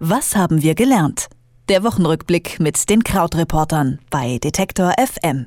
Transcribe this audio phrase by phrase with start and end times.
[0.00, 1.26] Was haben wir gelernt?
[1.68, 5.46] Der Wochenrückblick mit den Krautreportern bei Detektor FM.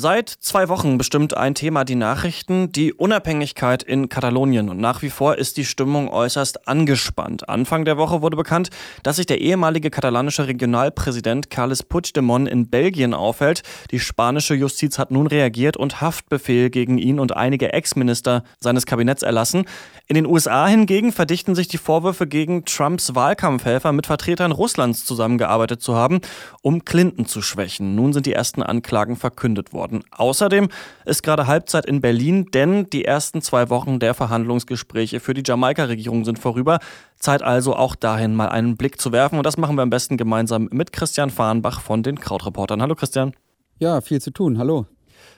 [0.00, 4.68] Seit zwei Wochen bestimmt ein Thema die Nachrichten, die Unabhängigkeit in Katalonien.
[4.68, 7.48] Und nach wie vor ist die Stimmung äußerst angespannt.
[7.48, 8.70] Anfang der Woche wurde bekannt,
[9.02, 13.62] dass sich der ehemalige katalanische Regionalpräsident Carles Puigdemont in Belgien aufhält.
[13.90, 19.24] Die spanische Justiz hat nun reagiert und Haftbefehl gegen ihn und einige Ex-Minister seines Kabinetts
[19.24, 19.64] erlassen.
[20.06, 25.82] In den USA hingegen verdichten sich die Vorwürfe gegen Trumps Wahlkampfhelfer mit Vertretern Russlands zusammengearbeitet
[25.82, 26.20] zu haben,
[26.62, 27.96] um Clinton zu schwächen.
[27.96, 30.04] Nun sind die ersten Anklagen verkündet worden worden.
[30.10, 30.68] Außerdem
[31.04, 36.24] ist gerade Halbzeit in Berlin, denn die ersten zwei Wochen der Verhandlungsgespräche für die Jamaika-Regierung
[36.24, 36.78] sind vorüber.
[37.18, 40.16] Zeit also auch dahin mal einen Blick zu werfen und das machen wir am besten
[40.16, 42.82] gemeinsam mit Christian Fahrenbach von den Krautreportern.
[42.82, 43.32] Hallo Christian.
[43.78, 44.58] Ja, viel zu tun.
[44.58, 44.86] Hallo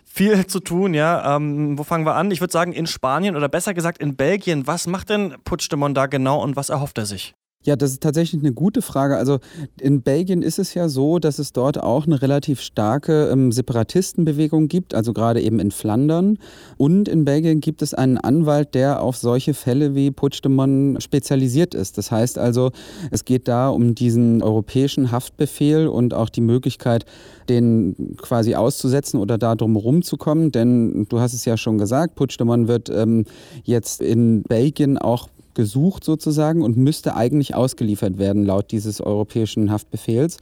[0.04, 1.36] viel zu tun, ja.
[1.36, 2.32] Ähm, wo fangen wir an?
[2.32, 4.66] Ich würde sagen, in Spanien oder besser gesagt in Belgien.
[4.66, 7.34] Was macht denn Puigdemont da genau und was erhofft er sich?
[7.62, 9.18] Ja, das ist tatsächlich eine gute Frage.
[9.18, 9.38] Also
[9.78, 14.68] in Belgien ist es ja so, dass es dort auch eine relativ starke ähm, Separatistenbewegung
[14.68, 16.38] gibt, also gerade eben in Flandern.
[16.78, 21.98] Und in Belgien gibt es einen Anwalt, der auf solche Fälle wie Puigdemont spezialisiert ist.
[21.98, 22.70] Das heißt also,
[23.10, 27.04] es geht da um diesen europäischen Haftbefehl und auch die Möglichkeit,
[27.50, 30.50] den quasi auszusetzen oder da drum rumzukommen.
[30.50, 33.26] Denn du hast es ja schon gesagt, Puigdemont wird ähm,
[33.64, 35.28] jetzt in Belgien auch
[35.60, 40.38] gesucht sozusagen und müsste eigentlich ausgeliefert werden laut dieses europäischen Haftbefehls.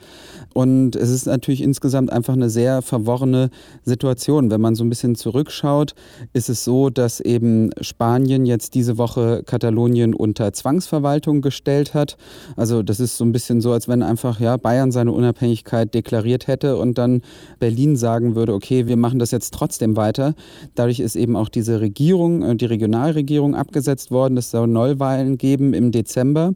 [0.54, 3.50] Und es ist natürlich insgesamt einfach eine sehr verworrene
[3.82, 4.52] Situation.
[4.52, 5.96] Wenn man so ein bisschen zurückschaut,
[6.34, 12.16] ist es so, dass eben Spanien jetzt diese Woche Katalonien unter Zwangsverwaltung gestellt hat.
[12.54, 16.46] Also das ist so ein bisschen so, als wenn einfach ja Bayern seine Unabhängigkeit deklariert
[16.46, 17.22] hätte und dann
[17.58, 20.36] Berlin sagen würde, okay, wir machen das jetzt trotzdem weiter.
[20.76, 24.36] Dadurch ist eben auch diese Regierung, äh, die Regionalregierung abgesetzt worden.
[24.36, 26.54] Das soll neu Neuwahlen geben im Dezember.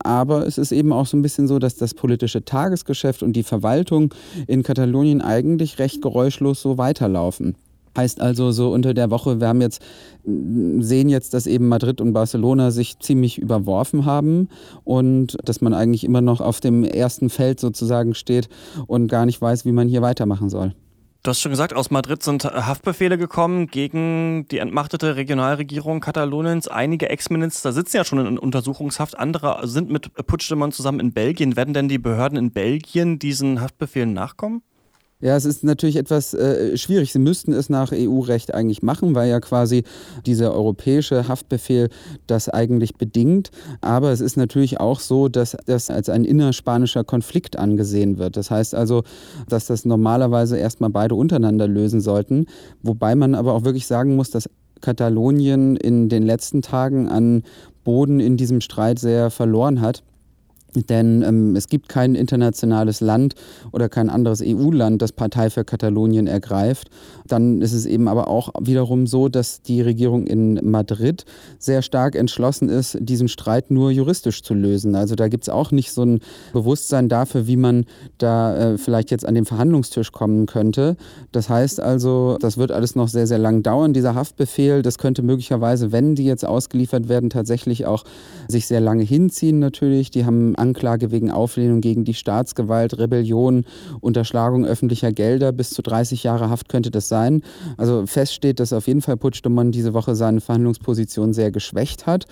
[0.00, 3.42] Aber es ist eben auch so ein bisschen so, dass das politische Tagesgeschäft und die
[3.42, 4.12] Verwaltung
[4.46, 7.56] in Katalonien eigentlich recht geräuschlos so weiterlaufen.
[7.96, 9.82] Heißt also so unter der Woche, wir haben jetzt,
[10.24, 14.48] sehen jetzt, dass eben Madrid und Barcelona sich ziemlich überworfen haben
[14.82, 18.48] und dass man eigentlich immer noch auf dem ersten Feld sozusagen steht
[18.86, 20.72] und gar nicht weiß, wie man hier weitermachen soll.
[21.24, 26.66] Du hast schon gesagt, aus Madrid sind Haftbefehle gekommen gegen die entmachtete Regionalregierung Kataloniens.
[26.66, 31.54] Einige Ex-Minister sitzen ja schon in Untersuchungshaft, andere sind mit Puigdemont zusammen in Belgien.
[31.54, 34.62] Werden denn die Behörden in Belgien diesen Haftbefehlen nachkommen?
[35.22, 37.12] Ja, es ist natürlich etwas äh, schwierig.
[37.12, 39.84] Sie müssten es nach EU-Recht eigentlich machen, weil ja quasi
[40.26, 41.90] dieser europäische Haftbefehl
[42.26, 43.52] das eigentlich bedingt.
[43.80, 48.36] Aber es ist natürlich auch so, dass das als ein innerspanischer Konflikt angesehen wird.
[48.36, 49.04] Das heißt also,
[49.48, 52.46] dass das normalerweise erstmal beide untereinander lösen sollten.
[52.82, 54.50] Wobei man aber auch wirklich sagen muss, dass
[54.80, 57.44] Katalonien in den letzten Tagen an
[57.84, 60.02] Boden in diesem Streit sehr verloren hat.
[60.74, 63.34] Denn ähm, es gibt kein internationales Land
[63.72, 66.88] oder kein anderes EU-Land, das Partei für Katalonien ergreift.
[67.26, 71.24] Dann ist es eben aber auch wiederum so, dass die Regierung in Madrid
[71.58, 74.94] sehr stark entschlossen ist, diesen Streit nur juristisch zu lösen.
[74.94, 76.20] Also da gibt es auch nicht so ein
[76.52, 77.84] Bewusstsein dafür, wie man
[78.18, 80.96] da äh, vielleicht jetzt an den Verhandlungstisch kommen könnte.
[81.32, 83.92] Das heißt also, das wird alles noch sehr, sehr lang dauern.
[83.92, 88.04] Dieser Haftbefehl, das könnte möglicherweise, wenn die jetzt ausgeliefert werden, tatsächlich auch
[88.48, 90.10] sich sehr lange hinziehen natürlich.
[90.10, 93.64] Die haben Anklage wegen Auflehnung gegen die Staatsgewalt, Rebellion,
[94.00, 95.50] Unterschlagung öffentlicher Gelder.
[95.52, 97.42] Bis zu 30 Jahre Haft könnte das sein.
[97.76, 102.26] Also fest steht, dass auf jeden Fall Puigdemont diese Woche seine Verhandlungsposition sehr geschwächt hat,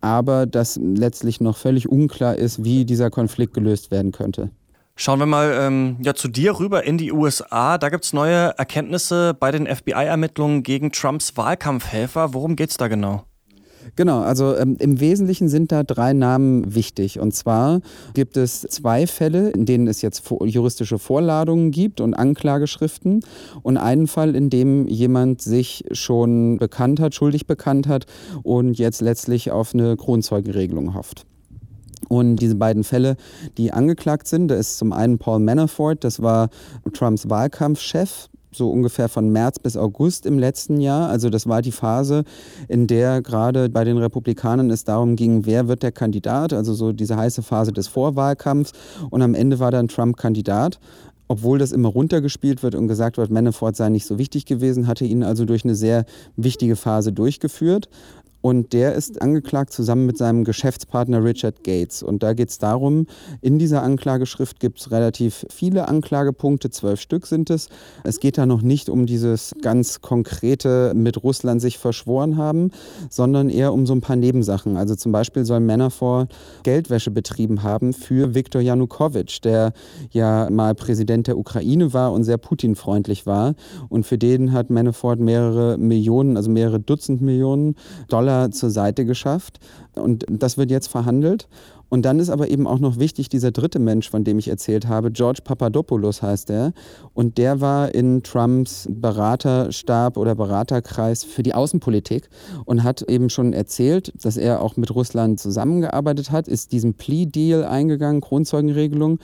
[0.00, 4.50] aber dass letztlich noch völlig unklar ist, wie dieser Konflikt gelöst werden könnte.
[4.98, 7.76] Schauen wir mal ähm, ja, zu dir rüber in die USA.
[7.76, 12.32] Da gibt es neue Erkenntnisse bei den FBI-Ermittlungen gegen Trumps Wahlkampfhelfer.
[12.32, 13.24] Worum geht es da genau?
[13.94, 17.20] Genau, also ähm, im Wesentlichen sind da drei Namen wichtig.
[17.20, 17.80] Und zwar
[18.14, 23.24] gibt es zwei Fälle, in denen es jetzt juristische Vorladungen gibt und Anklageschriften
[23.62, 28.06] und einen Fall, in dem jemand sich schon bekannt hat, schuldig bekannt hat
[28.42, 31.24] und jetzt letztlich auf eine Kronzeugenregelung hofft.
[32.08, 33.16] Und diese beiden Fälle,
[33.58, 36.50] die angeklagt sind, da ist zum einen Paul Manafort, das war
[36.92, 41.08] Trumps Wahlkampfchef, so ungefähr von März bis August im letzten Jahr.
[41.08, 42.24] Also das war die Phase,
[42.68, 46.92] in der gerade bei den Republikanern es darum ging, wer wird der Kandidat, also so
[46.92, 48.72] diese heiße Phase des Vorwahlkampfs.
[49.10, 50.78] Und am Ende war dann Trump Kandidat.
[51.28, 55.04] Obwohl das immer runtergespielt wird und gesagt wird, Manafort sei nicht so wichtig gewesen, hatte
[55.04, 56.04] ihn also durch eine sehr
[56.36, 57.88] wichtige Phase durchgeführt.
[58.46, 62.04] Und der ist angeklagt zusammen mit seinem Geschäftspartner Richard Gates.
[62.04, 63.08] Und da geht es darum,
[63.40, 67.68] in dieser Anklageschrift gibt es relativ viele Anklagepunkte, zwölf Stück sind es.
[68.04, 72.70] Es geht da noch nicht um dieses ganz konkrete mit Russland sich verschworen haben,
[73.10, 74.76] sondern eher um so ein paar Nebensachen.
[74.76, 76.32] Also zum Beispiel soll Manafort
[76.62, 79.72] Geldwäsche betrieben haben für Viktor Janukowitsch, der
[80.12, 83.56] ja mal Präsident der Ukraine war und sehr Putin-freundlich war.
[83.88, 87.74] Und für den hat Manafort mehrere Millionen, also mehrere Dutzend Millionen
[88.06, 89.60] Dollar zur Seite geschafft.
[89.94, 91.48] Und das wird jetzt verhandelt.
[91.88, 94.88] Und dann ist aber eben auch noch wichtig dieser dritte Mensch, von dem ich erzählt
[94.88, 96.72] habe, George Papadopoulos heißt er.
[97.14, 102.28] Und der war in Trumps Beraterstab oder Beraterkreis für die Außenpolitik
[102.64, 107.64] und hat eben schon erzählt, dass er auch mit Russland zusammengearbeitet hat, ist diesem Plea-Deal
[107.64, 109.20] eingegangen, Kronzeugenregelung.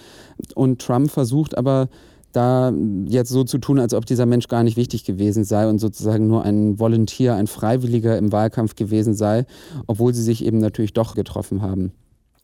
[0.55, 1.89] Und Trump versucht aber
[2.33, 2.73] da
[3.07, 6.27] jetzt so zu tun, als ob dieser Mensch gar nicht wichtig gewesen sei und sozusagen
[6.27, 9.47] nur ein Volunteer, ein Freiwilliger im Wahlkampf gewesen sei,
[9.87, 11.93] obwohl sie sich eben natürlich doch getroffen haben.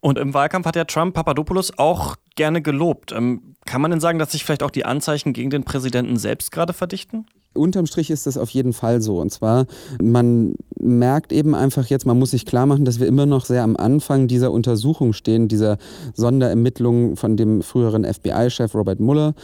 [0.00, 3.12] Und im Wahlkampf hat ja Trump Papadopoulos auch gerne gelobt.
[3.12, 6.52] Ähm, kann man denn sagen, dass sich vielleicht auch die Anzeichen gegen den Präsidenten selbst
[6.52, 7.26] gerade verdichten?
[7.54, 9.18] Unterm Strich ist das auf jeden Fall so.
[9.18, 9.66] Und zwar,
[10.00, 13.64] man merkt eben einfach jetzt, man muss sich klar machen, dass wir immer noch sehr
[13.64, 15.78] am Anfang dieser Untersuchung stehen, dieser
[16.14, 19.34] Sonderermittlungen von dem früheren FBI-Chef Robert Mueller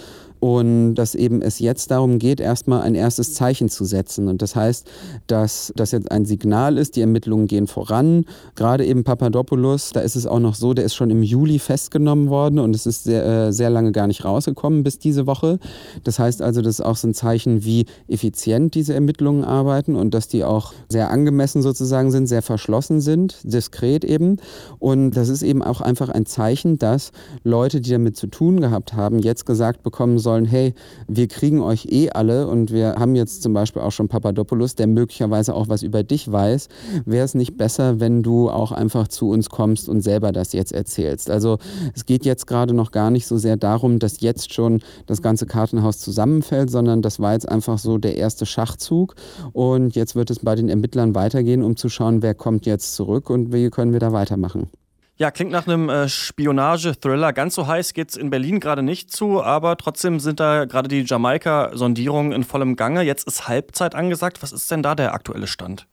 [0.44, 4.29] und dass eben es jetzt darum geht, erstmal ein erstes Zeichen zu setzen.
[4.29, 4.87] Und das heißt,
[5.26, 8.26] dass das jetzt ein Signal ist, die Ermittlungen gehen voran.
[8.55, 12.29] Gerade eben Papadopoulos, da ist es auch noch so, der ist schon im Juli festgenommen
[12.29, 15.58] worden und es ist sehr, äh, sehr lange gar nicht rausgekommen bis diese Woche.
[16.02, 20.12] Das heißt also, das ist auch so ein Zeichen, wie effizient diese Ermittlungen arbeiten und
[20.12, 24.37] dass die auch sehr angemessen sozusagen sind, sehr verschlossen sind, diskret eben.
[24.79, 27.12] Und das ist eben auch einfach ein Zeichen, dass
[27.44, 30.75] Leute, die damit zu tun gehabt haben, jetzt gesagt bekommen sollen, sollen, hey,
[31.07, 34.89] wir kriegen euch eh alle und wir haben jetzt zum Beispiel auch schon Papadopoulos, der
[34.89, 36.69] möglicherweise auch was über dich weiß.
[37.05, 40.73] Wäre es nicht besser, wenn du auch einfach zu uns kommst und selber das jetzt
[40.73, 41.31] erzählst?
[41.31, 41.59] Also
[41.95, 45.47] es geht jetzt gerade noch gar nicht so sehr darum, dass jetzt schon das ganze
[45.47, 49.15] Kartenhaus zusammenfällt, sondern das war jetzt einfach so der erste Schachzug
[49.53, 53.31] und jetzt wird es bei den Ermittlern weitergehen, um zu schauen, wer kommt jetzt zurück
[53.31, 54.69] und wie können wir da weitermachen.
[55.17, 57.33] Ja, klingt nach einem äh, Spionage-Thriller.
[57.33, 60.89] Ganz so heiß geht es in Berlin gerade nicht zu, aber trotzdem sind da gerade
[60.89, 63.03] die Jamaika-Sondierungen in vollem Gange.
[63.03, 64.43] Jetzt ist Halbzeit angesagt.
[64.43, 65.87] Was ist denn da der aktuelle Stand?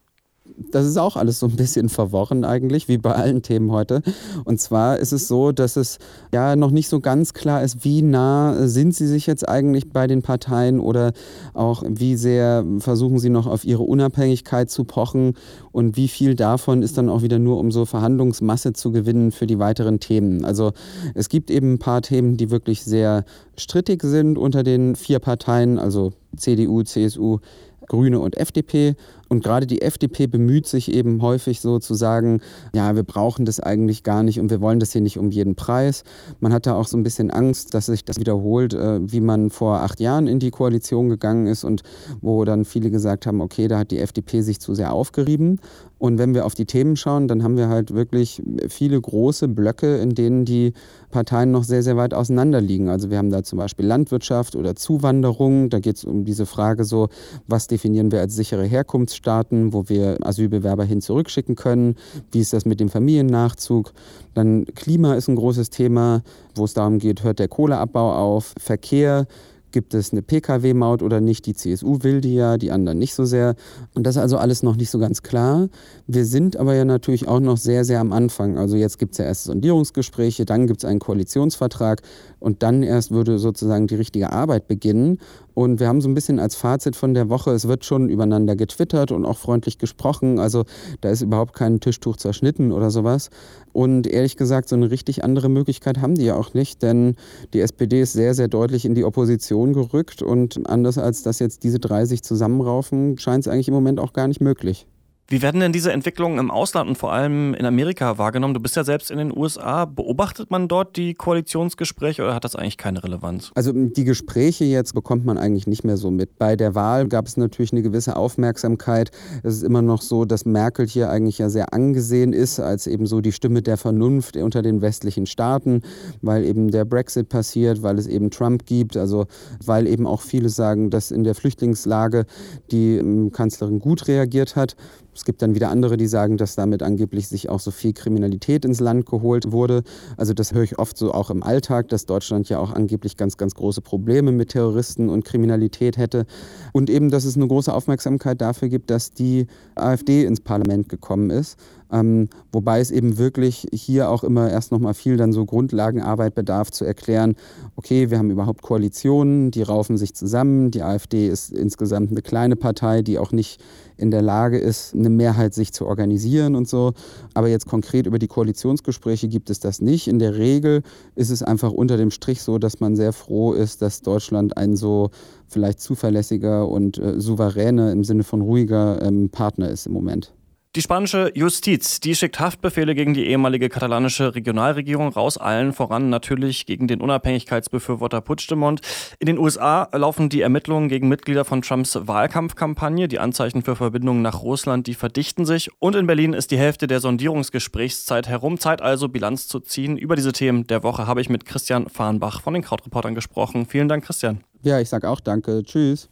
[0.58, 4.02] Das ist auch alles so ein bisschen verworren eigentlich, wie bei allen Themen heute.
[4.46, 5.98] Und zwar ist es so, dass es
[6.34, 10.08] ja noch nicht so ganz klar ist, wie nah sind sie sich jetzt eigentlich bei
[10.08, 11.14] den Parteien oder
[11.54, 15.34] auch wie sehr versuchen sie noch auf ihre Unabhängigkeit zu pochen
[15.72, 19.48] und wie viel davon ist dann auch wieder nur, um so Verhandlungsmasse zu gewinnen für
[19.48, 20.46] die weiteren Themen.
[20.46, 20.72] Also
[21.16, 23.26] es gibt eben ein paar Themen, die wirklich sehr
[23.58, 27.40] strittig sind unter den vier Parteien, also CDU, CSU,
[27.88, 28.96] Grüne und FDP.
[29.32, 32.42] Und gerade die FDP bemüht sich eben häufig so zu sagen,
[32.76, 35.56] ja, wir brauchen das eigentlich gar nicht und wir wollen das hier nicht um jeden
[35.56, 36.04] Preis.
[36.42, 39.50] Man hat da auch so ein bisschen Angst, dass sich das wiederholt, äh, wie man
[39.50, 41.84] vor acht Jahren in die Koalition gegangen ist und
[42.20, 45.62] wo dann viele gesagt haben, okay, da hat die FDP sich zu sehr aufgerieben.
[45.98, 49.98] Und wenn wir auf die Themen schauen, dann haben wir halt wirklich viele große Blöcke,
[49.98, 50.74] in denen die
[51.12, 52.90] Parteien noch sehr, sehr weit auseinander liegen.
[52.90, 55.70] Also wir haben da zum Beispiel Landwirtschaft oder Zuwanderung.
[55.70, 57.08] Da geht es um diese Frage so,
[57.48, 59.21] was definieren wir als sichere Herkunftsstaaten?
[59.22, 61.96] Staaten, wo wir Asylbewerber hin zurückschicken können.
[62.32, 63.94] Wie ist das mit dem Familiennachzug?
[64.34, 66.24] Dann Klima ist ein großes Thema,
[66.56, 68.56] wo es darum geht, hört der Kohleabbau auf?
[68.58, 69.28] Verkehr,
[69.72, 71.46] Gibt es eine Pkw-Maut oder nicht?
[71.46, 73.56] Die CSU will die ja, die anderen nicht so sehr.
[73.94, 75.70] Und das ist also alles noch nicht so ganz klar.
[76.08, 78.58] Wir sind aber ja natürlich auch noch sehr, sehr am Anfang.
[78.58, 82.02] Also jetzt gibt es ja erst Sondierungsgespräche, dann gibt es einen Koalitionsvertrag
[82.40, 85.20] und dann erst würde sozusagen die richtige Arbeit beginnen.
[85.62, 88.56] Und wir haben so ein bisschen als Fazit von der Woche, es wird schon übereinander
[88.56, 90.40] getwittert und auch freundlich gesprochen.
[90.40, 90.66] Also
[91.02, 93.30] da ist überhaupt kein Tischtuch zerschnitten oder sowas.
[93.72, 97.16] Und ehrlich gesagt, so eine richtig andere Möglichkeit haben die ja auch nicht, denn
[97.54, 101.64] die SPD ist sehr, sehr deutlich in die Opposition gerückt und anders als dass jetzt
[101.64, 104.88] diese drei sich zusammenraufen, scheint es eigentlich im Moment auch gar nicht möglich.
[105.32, 108.54] Wie werden denn diese Entwicklungen im Ausland und vor allem in Amerika wahrgenommen?
[108.54, 109.86] Du bist ja selbst in den USA.
[109.86, 113.50] Beobachtet man dort die Koalitionsgespräche oder hat das eigentlich keine Relevanz?
[113.56, 116.38] Also die Gespräche jetzt bekommt man eigentlich nicht mehr so mit.
[116.38, 119.12] Bei der Wahl gab es natürlich eine gewisse Aufmerksamkeit.
[119.42, 123.06] Es ist immer noch so, dass Merkel hier eigentlich ja sehr angesehen ist als eben
[123.06, 125.82] so die Stimme der Vernunft unter den westlichen Staaten,
[126.22, 129.28] weil eben der Brexit passiert, weil es eben Trump gibt, also
[129.64, 132.26] weil eben auch viele sagen, dass in der Flüchtlingslage
[132.74, 134.76] die Kanzlerin gut reagiert hat.
[135.14, 138.64] Es gibt dann wieder andere, die sagen, dass damit angeblich sich auch so viel Kriminalität
[138.64, 139.84] ins Land geholt wurde.
[140.18, 143.38] Also das höre ich oft so auch im Alltag, dass Deutschland ja auch angeblich ganz,
[143.38, 146.26] ganz große Probleme mit Terroristen und Kriminalität hätte.
[146.72, 151.30] Und eben, dass es eine große Aufmerksamkeit dafür gibt, dass die AfD ins Parlament gekommen
[151.30, 151.58] ist.
[151.92, 156.72] Ähm, wobei es eben wirklich hier auch immer erst nochmal viel dann so Grundlagenarbeit bedarf,
[156.72, 157.36] zu erklären,
[157.76, 160.72] okay, wir haben überhaupt Koalitionen, die raufen sich zusammen.
[160.72, 163.62] Die AfD ist insgesamt eine kleine Partei, die auch nicht
[163.98, 166.94] in der Lage ist, eine Mehrheit sich zu organisieren und so.
[167.34, 170.08] Aber jetzt konkret über die Koalitionsgespräche gibt es das nicht.
[170.08, 170.82] In der Regel
[171.16, 174.76] ist es einfach unter dem Strich so, dass man sehr froh ist, dass Deutschland ein
[174.76, 175.12] so
[175.48, 180.34] vielleicht zuverlässiger und äh, souveräner im Sinne von ruhiger ähm, Partner ist im Moment.
[180.78, 186.66] Die spanische Justiz, die schickt Haftbefehle gegen die ehemalige katalanische Regionalregierung raus, allen voran natürlich
[186.66, 188.80] gegen den Unabhängigkeitsbefürworter Puigdemont.
[189.20, 193.10] In den USA laufen die Ermittlungen gegen Mitglieder von Trumps Wahlkampfkampagne.
[193.10, 195.70] Die Anzeichen für Verbindungen nach Russland, die verdichten sich.
[195.80, 198.58] Und in Berlin ist die Hälfte der Sondierungsgesprächszeit herum.
[198.58, 199.98] Zeit also, Bilanz zu ziehen.
[199.98, 203.66] Über diese Themen der Woche habe ich mit Christian Fahrenbach von den Krautreportern gesprochen.
[203.66, 204.42] Vielen Dank, Christian.
[204.62, 205.64] Ja, ich sage auch danke.
[205.66, 206.08] Tschüss.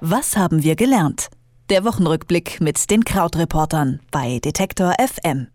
[0.00, 1.30] Was haben wir gelernt?
[1.72, 5.46] Der Wochenrückblick mit den Krautreportern bei Detektor FM.